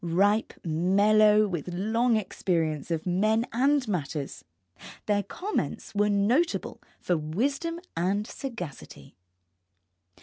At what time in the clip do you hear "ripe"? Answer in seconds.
0.03-0.53